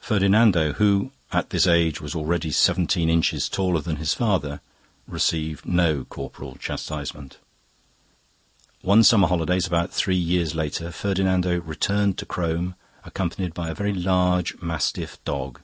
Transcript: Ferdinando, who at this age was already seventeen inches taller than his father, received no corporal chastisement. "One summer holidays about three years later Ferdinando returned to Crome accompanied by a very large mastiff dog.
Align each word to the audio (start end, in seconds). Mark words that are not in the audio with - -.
Ferdinando, 0.00 0.72
who 0.72 1.12
at 1.30 1.50
this 1.50 1.66
age 1.66 2.00
was 2.00 2.14
already 2.14 2.50
seventeen 2.50 3.10
inches 3.10 3.50
taller 3.50 3.82
than 3.82 3.96
his 3.96 4.14
father, 4.14 4.62
received 5.06 5.66
no 5.66 6.04
corporal 6.06 6.54
chastisement. 6.56 7.36
"One 8.80 9.02
summer 9.04 9.28
holidays 9.28 9.66
about 9.66 9.92
three 9.92 10.16
years 10.16 10.54
later 10.54 10.90
Ferdinando 10.90 11.60
returned 11.60 12.16
to 12.16 12.24
Crome 12.24 12.76
accompanied 13.04 13.52
by 13.52 13.68
a 13.68 13.74
very 13.74 13.92
large 13.92 14.56
mastiff 14.62 15.22
dog. 15.26 15.60